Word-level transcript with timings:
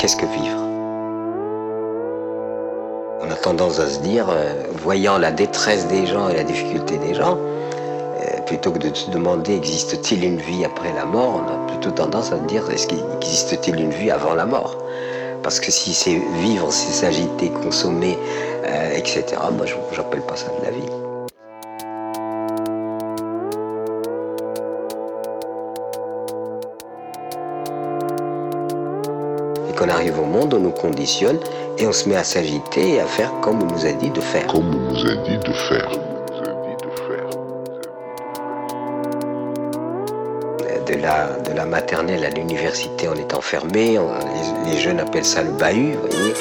Qu'est-ce 0.00 0.16
que 0.16 0.24
vivre 0.24 0.56
On 3.20 3.30
a 3.30 3.34
tendance 3.34 3.78
à 3.80 3.86
se 3.86 3.98
dire, 3.98 4.30
euh, 4.30 4.64
voyant 4.82 5.18
la 5.18 5.30
détresse 5.30 5.88
des 5.88 6.06
gens 6.06 6.30
et 6.30 6.36
la 6.36 6.42
difficulté 6.42 6.96
des 6.96 7.12
gens, 7.12 7.36
euh, 7.36 8.40
plutôt 8.46 8.72
que 8.72 8.78
de 8.78 8.94
se 8.94 9.10
demander 9.10 9.54
existe-t-il 9.54 10.24
une 10.24 10.38
vie 10.38 10.64
après 10.64 10.90
la 10.94 11.04
mort, 11.04 11.44
on 11.44 11.52
a 11.52 11.66
plutôt 11.66 11.90
tendance 11.90 12.32
à 12.32 12.38
se 12.38 12.44
dire 12.44 12.64
existe-t-il 12.70 13.78
une 13.78 13.90
vie 13.90 14.10
avant 14.10 14.32
la 14.32 14.46
mort? 14.46 14.78
Parce 15.42 15.60
que 15.60 15.70
si 15.70 15.92
c'est 15.92 16.18
vivre, 16.40 16.72
c'est 16.72 16.92
s'agiter, 16.92 17.50
consommer, 17.62 18.16
euh, 18.64 18.96
etc., 18.96 19.36
moi 19.54 19.66
je 19.66 19.74
n'appelle 19.98 20.22
pas 20.22 20.36
ça 20.36 20.46
de 20.46 20.64
la 20.64 20.70
vie. 20.70 21.09
On 29.80 29.88
arrive 29.88 30.18
au 30.18 30.24
monde, 30.24 30.54
on 30.54 30.60
nous 30.60 30.70
conditionne 30.70 31.38
et 31.78 31.86
on 31.86 31.92
se 31.92 32.08
met 32.08 32.16
à 32.16 32.24
s'agiter 32.24 32.94
et 32.94 33.00
à 33.00 33.06
faire 33.06 33.32
comme 33.40 33.62
on 33.62 33.66
nous 33.66 33.86
a 33.86 33.92
dit 33.92 34.10
de 34.10 34.20
faire. 34.20 34.46
Comme 34.46 34.74
on 34.74 34.92
nous 34.92 35.06
a 35.06 35.16
dit 35.16 35.38
de 35.38 35.52
faire. 35.52 35.90
De 40.86 40.96
la, 40.96 41.38
de 41.48 41.52
la 41.52 41.66
maternelle 41.66 42.24
à 42.24 42.30
l'université, 42.30 43.08
on 43.08 43.14
est 43.14 43.32
enfermé. 43.32 43.96
les, 44.66 44.78
jeunes 44.78 44.98
appellent 44.98 45.24
ça 45.24 45.42
le 45.42 45.50
bahut, 45.52 45.92
vous 45.92 46.08
voyez. 46.08 46.34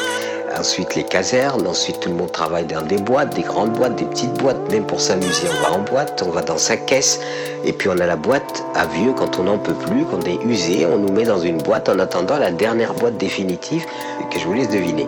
Ensuite, 0.58 0.96
les 0.96 1.04
casernes. 1.04 1.68
Ensuite, 1.68 2.00
tout 2.00 2.10
le 2.10 2.16
monde 2.16 2.32
travaille 2.32 2.66
dans 2.66 2.82
des 2.82 2.98
boîtes, 2.98 3.36
des 3.36 3.44
grandes 3.44 3.74
boîtes, 3.74 3.96
des 3.96 4.06
petites 4.06 4.34
boîtes. 4.34 4.58
Même 4.72 4.86
pour 4.86 5.00
s'amuser, 5.00 5.48
on 5.48 5.70
va 5.70 5.76
en 5.76 5.80
boîte, 5.80 6.24
on 6.26 6.32
va 6.32 6.42
dans 6.42 6.58
sa 6.58 6.78
caisse. 6.78 7.20
Et 7.66 7.74
puis, 7.74 7.90
on 7.90 8.00
a 8.00 8.06
la 8.06 8.16
boîte 8.16 8.64
à 8.76 8.86
vieux 8.88 9.14
quand 9.14 9.40
on 9.40 9.44
n'en 9.44 9.58
peut 9.58 9.74
plus, 9.74 10.06
quand 10.06 10.20
on 10.24 10.30
est 10.30 10.44
usé. 10.46 10.86
On 10.86 10.98
nous 10.98 11.12
met 11.12 11.24
dans 11.26 11.40
une 11.40 11.62
boîte 11.62 11.90
en 11.90 12.00
attendant 12.00 12.38
la 12.38 12.52
dernière 12.52 12.94
boîte 12.94 13.18
définitive 13.18 13.86
que 14.32 14.40
je 14.40 14.46
vous 14.46 14.54
laisse 14.54 14.70
deviner. 14.70 15.08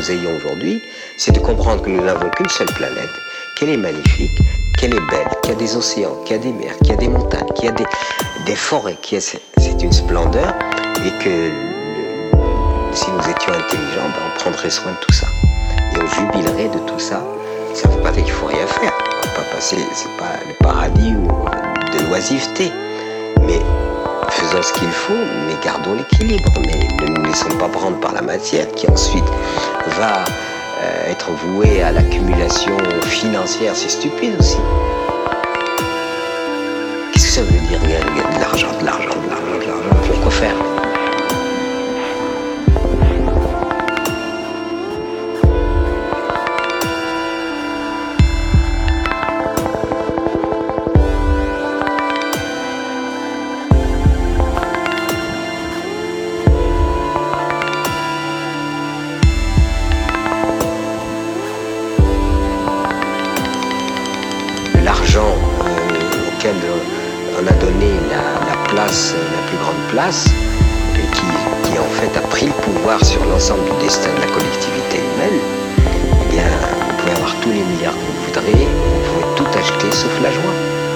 nous 0.00 0.10
ayons 0.10 0.34
aujourd'hui, 0.36 0.80
c'est 1.16 1.32
de 1.32 1.40
comprendre 1.40 1.82
que 1.82 1.90
nous 1.90 2.02
n'avons 2.02 2.30
qu'une 2.30 2.48
seule 2.48 2.68
planète, 2.68 3.10
qu'elle 3.56 3.70
est 3.70 3.76
magnifique, 3.76 4.38
qu'elle 4.78 4.94
est 4.94 5.10
belle, 5.10 5.28
qu'il 5.42 5.52
y 5.52 5.54
a 5.54 5.58
des 5.58 5.76
océans, 5.76 6.16
qu'il 6.24 6.36
y 6.36 6.38
a 6.38 6.42
des 6.42 6.52
mers, 6.52 6.76
qu'il 6.78 6.88
y 6.88 6.92
a 6.92 6.96
des 6.96 7.08
montagnes, 7.08 7.48
qu'il 7.54 7.66
y 7.66 7.68
a 7.68 7.72
des, 7.72 8.56
forêts, 8.56 8.96
c'est 9.18 9.82
une 9.82 9.92
splendeur, 9.92 10.54
et 11.04 11.24
que 11.24 11.69
si 12.92 13.10
nous 13.10 13.30
étions 13.30 13.52
intelligents, 13.52 14.08
ben, 14.08 14.22
on 14.26 14.38
prendrait 14.38 14.70
soin 14.70 14.92
de 14.92 14.96
tout 14.96 15.12
ça. 15.12 15.26
Et 15.94 15.98
on 16.02 16.06
jubilerait 16.06 16.68
de 16.68 16.78
tout 16.80 16.98
ça. 16.98 17.22
Ça 17.74 17.88
ne 17.88 17.94
veut 17.94 18.02
pas 18.02 18.10
dire 18.10 18.24
qu'il 18.24 18.32
faut 18.32 18.46
rien 18.46 18.66
faire. 18.66 18.92
On 19.22 19.26
va 19.26 19.32
pas 19.34 19.54
passer, 19.54 19.76
c'est 19.94 20.16
pas 20.18 20.38
le 20.46 20.54
paradis 20.54 21.14
ou 21.14 21.26
de 21.26 22.08
l'oisiveté. 22.08 22.72
Mais 23.46 23.60
faisons 24.30 24.62
ce 24.62 24.72
qu'il 24.72 24.90
faut, 24.90 25.12
mais 25.46 25.54
gardons 25.64 25.94
l'équilibre. 25.94 26.50
Mais 26.60 27.06
ne 27.06 27.12
nous 27.12 27.24
laissons 27.24 27.48
pas 27.58 27.68
prendre 27.68 27.98
par 28.00 28.12
la 28.12 28.22
matière 28.22 28.66
qui 28.72 28.88
ensuite 28.88 29.28
va 29.98 30.24
euh, 30.82 31.10
être 31.10 31.30
vouée 31.30 31.82
à 31.82 31.92
l'accumulation 31.92 32.76
financière. 33.04 33.76
C'est 33.76 33.90
stupide 33.90 34.34
aussi. 34.38 34.58
Qu'est-ce 37.12 37.26
que 37.26 37.32
ça 37.32 37.42
veut 37.42 37.68
dire 37.68 37.80
et 70.94 71.06
qui, 71.14 71.78
en 71.78 71.90
fait 72.00 72.16
a 72.16 72.22
pris 72.28 72.46
le 72.46 72.52
pouvoir 72.52 73.04
sur 73.04 73.22
l'ensemble 73.26 73.64
du 73.64 73.84
destin 73.84 74.08
de 74.14 74.20
la 74.20 74.26
collectivité 74.26 74.96
humaine, 74.98 75.40
eh 76.22 76.32
bien, 76.32 76.44
vous 76.88 76.96
pouvez 76.96 77.12
avoir 77.12 77.34
tous 77.40 77.50
les 77.50 77.62
milliards 77.62 77.92
que 77.92 77.98
vous 77.98 78.24
voudrez, 78.24 78.66
vous 78.66 79.00
pouvez 79.06 79.34
tout 79.36 79.58
acheter 79.58 79.92
sauf 79.92 80.12
la 80.22 80.30
joie. 80.30 80.54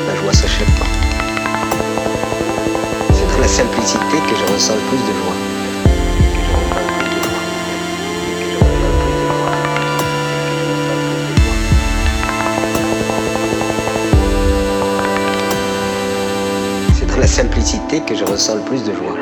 La 0.08 0.14
joie 0.16 0.32
s'achète 0.32 0.70
pas. 0.78 0.86
C'est 3.12 3.30
dans 3.34 3.40
la 3.40 3.48
simplicité 3.48 4.16
que 4.28 4.36
je 4.36 4.52
ressens 4.52 4.74
le 4.74 4.80
plus 4.88 4.98
de 4.98 5.12
joie. 5.12 5.53
La 17.24 17.28
simplicité 17.28 18.02
que 18.02 18.14
je 18.14 18.22
ressens 18.22 18.56
le 18.56 18.60
plus 18.60 18.84
de 18.84 18.92
joie. 18.92 19.16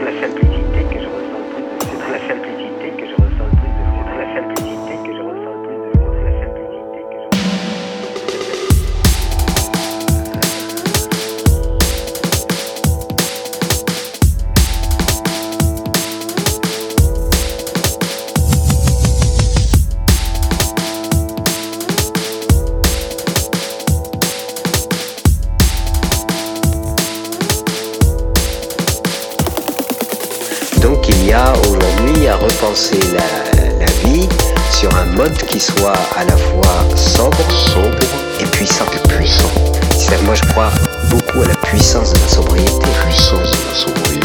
Repenser 32.63 32.99
la, 33.13 33.85
la 33.85 33.91
vie 34.05 34.29
sur 34.71 34.95
un 34.95 35.05
mode 35.17 35.37
qui 35.49 35.59
soit 35.59 35.93
à 36.17 36.25
la 36.25 36.37
fois 36.37 36.97
sobre, 36.97 37.37
Sobre 37.51 37.99
et 38.41 38.45
puissant. 38.47 38.85
et 38.95 39.09
puissant. 39.09 39.49
C'est-à-dire, 39.97 40.25
moi 40.25 40.35
je 40.35 40.49
crois 40.51 40.71
beaucoup 41.11 41.43
à 41.43 41.49
la 41.49 41.55
puissance 41.57 42.13
de 42.13 42.19
la 42.21 42.29
sobriété. 42.29 42.87
Puissance 43.05 43.51
de 43.51 43.57
la 43.69 43.75
sobriété. 43.75 44.23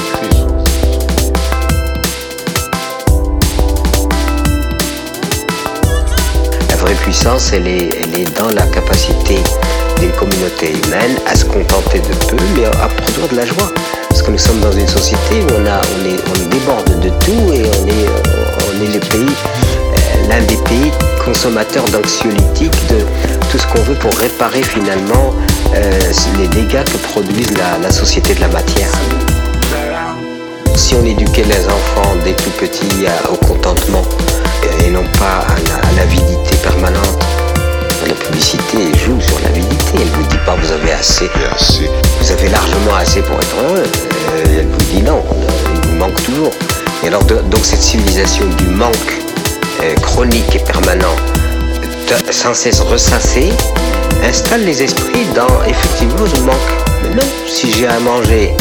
La 6.69 6.75
vraie 6.75 6.95
puissance, 6.95 7.51
elle 7.53 7.67
est, 7.67 7.89
elle 8.03 8.19
est 8.21 8.37
dans 8.37 8.49
la 8.49 8.65
capacité 8.67 9.37
d'une 9.99 10.11
communauté 10.11 10.73
humaine 10.73 11.17
à 11.25 11.35
se 11.35 11.45
contenter 11.45 11.99
de 11.99 12.13
peu, 12.27 12.37
mais 12.55 12.65
à 12.65 12.87
produire 12.87 13.27
de 13.29 13.35
la 13.35 13.45
joie. 13.45 13.71
Parce 14.17 14.25
que 14.25 14.31
nous 14.31 14.37
sommes 14.39 14.59
dans 14.61 14.71
une 14.71 14.87
société 14.87 15.43
où 15.43 15.61
on, 15.61 15.65
a, 15.67 15.79
on, 15.79 16.09
est, 16.09 16.17
on 16.27 16.49
déborde 16.49 16.99
de 17.01 17.09
tout 17.23 17.53
et 17.53 17.61
on 17.69 17.87
est, 17.87 18.07
euh, 18.07 18.71
on 18.73 18.83
est 18.83 18.91
le 18.95 18.99
pays, 18.99 19.35
euh, 19.35 20.27
l'un 20.27 20.41
des 20.41 20.55
pays 20.67 20.91
consommateurs 21.23 21.85
d'anxiolytiques, 21.91 22.87
de 22.89 22.97
tout 23.51 23.59
ce 23.59 23.67
qu'on 23.67 23.83
veut 23.83 23.93
pour 23.93 24.11
réparer 24.15 24.63
finalement 24.63 25.35
euh, 25.75 25.99
les 26.39 26.47
dégâts 26.47 26.83
que 26.83 26.97
produisent 27.11 27.55
la, 27.59 27.77
la 27.77 27.91
société 27.91 28.33
de 28.33 28.41
la 28.41 28.47
matière. 28.47 28.89
Si 30.75 30.95
on 30.95 31.05
éduquait 31.05 31.43
les 31.43 31.65
enfants 31.67 32.15
dès 32.23 32.33
tout 32.33 32.49
petits 32.59 33.05
à- 33.05 33.31
au 33.31 33.35
contentement 33.35 34.01
euh, 34.63 34.87
et 34.87 34.89
non 34.89 35.03
pas 35.19 35.45
à 35.47 35.55
la- 35.69 35.87
à 35.89 35.91
l'avidité 35.95 36.55
permanente, 36.63 37.23
la 38.07 38.13
publicité 38.13 38.77
joue 39.05 39.19
sur 39.21 39.37
l'avidité. 39.43 39.91
Elle 39.95 40.07
vous 40.09 40.23
dit 40.27 40.37
pas 40.45 40.55
vous 40.55 40.71
avez 40.71 40.93
assez. 40.93 41.29
vous 42.21 42.31
avez 42.31 42.47
largement 42.49 42.95
assez 42.99 43.21
pour 43.21 43.35
être 43.37 43.55
heureux. 43.63 43.83
Euh, 44.29 44.44
elle 44.59 44.68
vous 44.68 44.91
dit 44.94 45.01
non, 45.03 45.24
euh, 45.31 45.75
il 45.91 45.95
manque 45.97 46.21
toujours. 46.24 46.51
Et 47.03 47.07
alors 47.07 47.24
donc 47.24 47.63
cette 47.63 47.81
civilisation 47.81 48.45
du 48.57 48.65
manque 48.65 49.21
euh, 49.83 49.94
chronique 50.01 50.56
et 50.56 50.59
permanent, 50.59 51.15
de- 52.09 52.31
sans 52.31 52.53
cesse 52.53 52.79
ressassé, 52.81 53.53
installe 54.27 54.63
les 54.65 54.81
esprits 54.83 55.25
dans 55.35 55.63
effectivement 55.68 56.25
je 56.25 56.41
manque. 56.41 56.56
Mais 57.03 57.09
non, 57.15 57.27
si 57.47 57.71
j'ai 57.71 57.88
à 57.88 58.00
manger, 58.00 58.53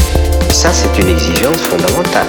ça 0.50 0.68
c'est 0.72 1.00
une 1.02 1.08
exigence 1.08 1.58
fondamentale. 1.70 2.26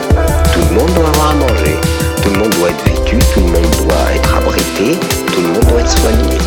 Tout 0.53 0.59
le 0.69 0.75
monde 0.79 0.93
doit 0.95 1.07
avoir 1.09 1.31
à 1.31 1.35
manger, 1.35 1.75
tout 2.23 2.29
le 2.29 2.39
monde 2.39 2.55
doit 2.59 2.69
être 2.69 2.83
vêtu, 2.85 3.17
tout 3.33 3.41
le 3.41 3.47
monde 3.47 3.69
doit 3.87 4.15
être 4.15 4.35
abrité, 4.37 4.97
tout 5.33 5.41
le 5.41 5.47
monde 5.49 5.65
doit 5.65 5.81
être 5.81 5.91
soigné. 5.99 6.37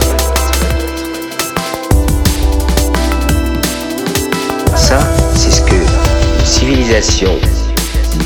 Civilisation 6.71 7.37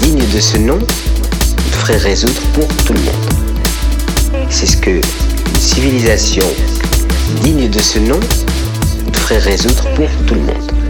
digne 0.02 0.22
de 0.34 0.38
ce 0.38 0.58
nom 0.58 0.78
ferait 1.70 1.96
résoudre 1.96 2.42
pour 2.52 2.68
tout 2.84 2.92
le 2.92 3.00
monde. 3.00 4.48
C'est 4.50 4.66
ce 4.66 4.76
que 4.76 4.90
une 4.90 5.60
civilisation 5.60 6.44
digne 7.40 7.70
de 7.70 7.78
ce 7.78 7.98
nom 8.00 8.20
ferait 9.14 9.38
résoudre 9.38 9.84
pour 9.94 10.10
tout 10.26 10.34
le 10.34 10.42
monde. 10.42 10.83